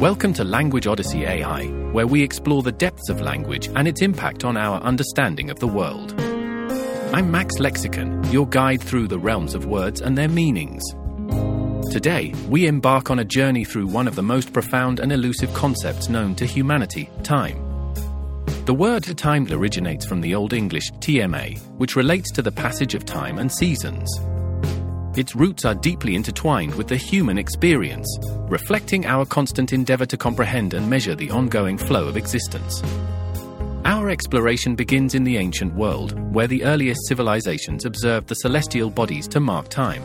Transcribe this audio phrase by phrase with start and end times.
[0.00, 4.44] Welcome to Language Odyssey AI, where we explore the depths of language and its impact
[4.44, 6.14] on our understanding of the world.
[7.12, 10.84] I'm Max Lexicon, your guide through the realms of words and their meanings.
[11.90, 16.08] Today, we embark on a journey through one of the most profound and elusive concepts
[16.08, 17.56] known to humanity time.
[18.66, 23.04] The word time originates from the Old English tīma, which relates to the passage of
[23.04, 24.08] time and seasons.
[25.18, 28.06] Its roots are deeply intertwined with the human experience,
[28.42, 32.80] reflecting our constant endeavor to comprehend and measure the ongoing flow of existence.
[33.84, 39.26] Our exploration begins in the ancient world, where the earliest civilizations observed the celestial bodies
[39.28, 40.02] to mark time.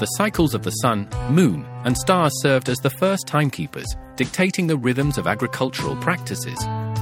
[0.00, 4.76] The cycles of the sun, moon, and stars served as the first timekeepers, dictating the
[4.76, 6.58] rhythms of agricultural practices,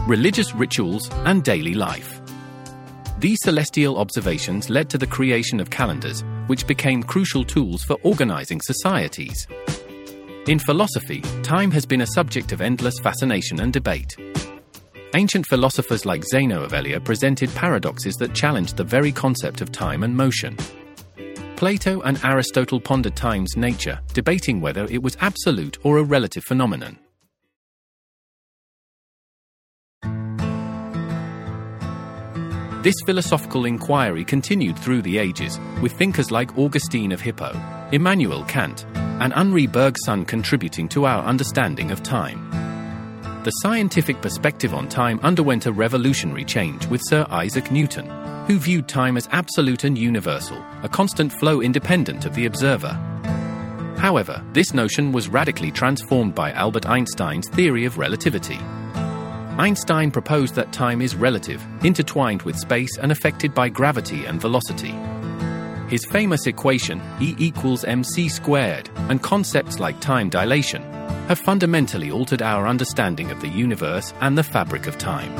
[0.07, 2.21] religious rituals, and daily life.
[3.19, 8.61] These celestial observations led to the creation of calendars, which became crucial tools for organizing
[8.61, 9.49] societies.
[10.47, 14.17] In philosophy, time has been a subject of endless fascination and debate.
[15.15, 20.05] Ancient philosophers like Zeno of Elea presented paradoxes that challenged the very concept of time
[20.05, 20.57] and motion.
[21.57, 26.97] Plato and Aristotle pondered time's nature, debating whether it was absolute or a relative phenomenon.
[32.81, 38.87] This philosophical inquiry continued through the ages, with thinkers like Augustine of Hippo, Immanuel Kant,
[38.95, 42.49] and Henri Bergson contributing to our understanding of time.
[43.43, 48.07] The scientific perspective on time underwent a revolutionary change with Sir Isaac Newton,
[48.47, 52.93] who viewed time as absolute and universal, a constant flow independent of the observer.
[53.99, 58.61] However, this notion was radically transformed by Albert Einstein's theory of relativity.
[59.59, 64.95] Einstein proposed that time is relative, intertwined with space, and affected by gravity and velocity.
[65.89, 70.83] His famous equation, E equals mc squared, and concepts like time dilation,
[71.27, 75.33] have fundamentally altered our understanding of the universe and the fabric of time.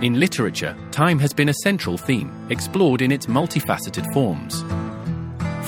[0.00, 4.62] In literature, time has been a central theme, explored in its multifaceted forms.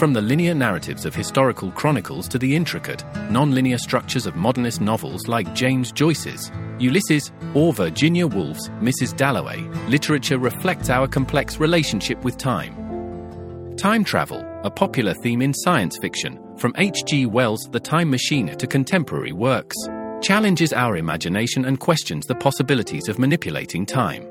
[0.01, 5.29] From the linear narratives of historical chronicles to the intricate, non-linear structures of modernist novels
[5.29, 9.15] like James Joyce's, Ulysses, or Virginia Woolf's Mrs.
[9.15, 13.77] Dalloway, literature reflects our complex relationship with time.
[13.77, 17.27] Time travel, a popular theme in science fiction, from H.G.
[17.27, 19.77] Wells' The Time Machine to contemporary works,
[20.23, 24.27] challenges our imagination and questions the possibilities of manipulating time.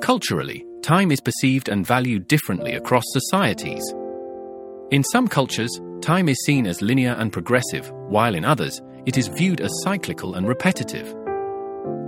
[0.00, 3.82] Culturally, time is perceived and valued differently across societies.
[4.92, 9.26] In some cultures, time is seen as linear and progressive, while in others, it is
[9.26, 11.16] viewed as cyclical and repetitive.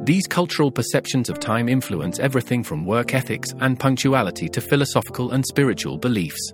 [0.04, 5.46] These cultural perceptions of time influence everything from work ethics and punctuality to philosophical and
[5.46, 6.52] spiritual beliefs.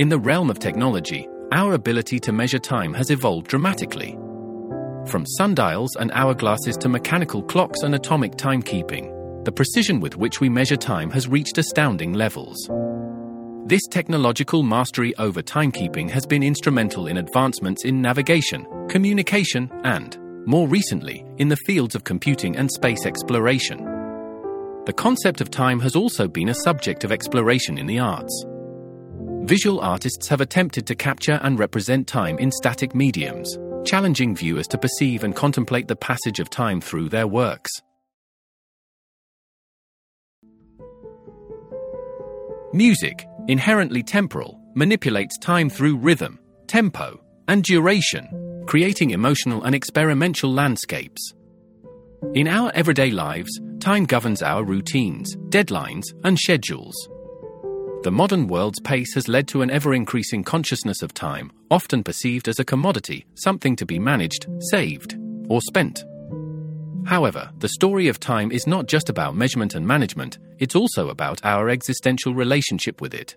[0.00, 4.18] In the realm of technology, our ability to measure time has evolved dramatically.
[5.06, 10.48] From sundials and hourglasses to mechanical clocks and atomic timekeeping, the precision with which we
[10.48, 12.68] measure time has reached astounding levels.
[13.70, 20.66] This technological mastery over timekeeping has been instrumental in advancements in navigation, communication, and, more
[20.66, 23.78] recently, in the fields of computing and space exploration.
[24.86, 28.44] The concept of time has also been a subject of exploration in the arts.
[29.42, 34.78] Visual artists have attempted to capture and represent time in static mediums, challenging viewers to
[34.78, 37.70] perceive and contemplate the passage of time through their works.
[42.72, 51.34] Music, inherently temporal, manipulates time through rhythm, tempo, and duration, creating emotional and experimental landscapes.
[52.34, 56.94] In our everyday lives, time governs our routines, deadlines, and schedules.
[58.02, 62.48] The modern world's pace has led to an ever increasing consciousness of time, often perceived
[62.48, 65.18] as a commodity, something to be managed, saved,
[65.48, 66.04] or spent.
[67.04, 71.44] However, the story of time is not just about measurement and management, it's also about
[71.44, 73.36] our existential relationship with it.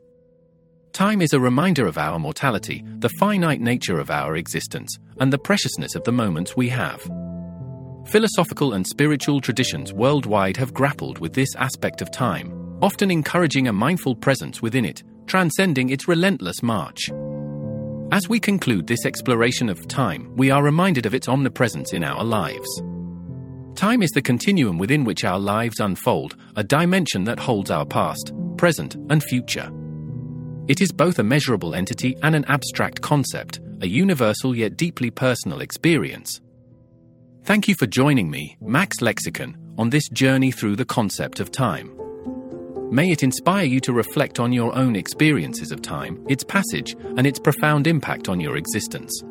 [0.93, 5.39] Time is a reminder of our mortality, the finite nature of our existence, and the
[5.39, 7.01] preciousness of the moments we have.
[8.05, 13.73] Philosophical and spiritual traditions worldwide have grappled with this aspect of time, often encouraging a
[13.73, 17.09] mindful presence within it, transcending its relentless march.
[18.11, 22.23] As we conclude this exploration of time, we are reminded of its omnipresence in our
[22.23, 22.83] lives.
[23.75, 28.31] Time is the continuum within which our lives unfold, a dimension that holds our past,
[28.55, 29.71] present, and future.
[30.67, 35.59] It is both a measurable entity and an abstract concept, a universal yet deeply personal
[35.59, 36.39] experience.
[37.45, 41.91] Thank you for joining me, Max Lexicon, on this journey through the concept of time.
[42.91, 47.25] May it inspire you to reflect on your own experiences of time, its passage, and
[47.25, 49.23] its profound impact on your existence.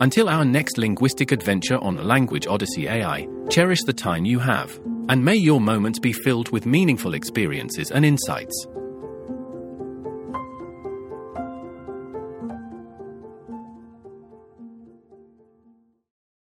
[0.00, 4.80] Until our next linguistic adventure on Language Odyssey AI, cherish the time you have,
[5.10, 8.66] and may your moments be filled with meaningful experiences and insights.